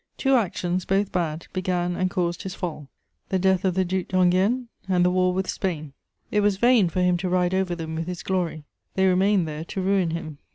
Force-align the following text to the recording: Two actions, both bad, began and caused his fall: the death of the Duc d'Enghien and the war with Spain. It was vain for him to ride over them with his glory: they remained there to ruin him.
Two 0.17 0.33
actions, 0.33 0.83
both 0.83 1.11
bad, 1.11 1.45
began 1.53 1.95
and 1.95 2.09
caused 2.09 2.41
his 2.41 2.55
fall: 2.55 2.89
the 3.29 3.37
death 3.37 3.63
of 3.63 3.75
the 3.75 3.85
Duc 3.85 4.07
d'Enghien 4.07 4.67
and 4.89 5.05
the 5.05 5.11
war 5.11 5.31
with 5.31 5.47
Spain. 5.47 5.93
It 6.31 6.41
was 6.41 6.57
vain 6.57 6.89
for 6.89 7.01
him 7.01 7.17
to 7.17 7.29
ride 7.29 7.53
over 7.53 7.75
them 7.75 7.93
with 7.93 8.07
his 8.07 8.23
glory: 8.23 8.63
they 8.95 9.05
remained 9.05 9.47
there 9.47 9.63
to 9.65 9.79
ruin 9.79 10.09
him. 10.09 10.39